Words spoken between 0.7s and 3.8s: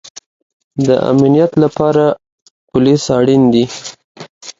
د امنیت لپاره پولیس اړین دی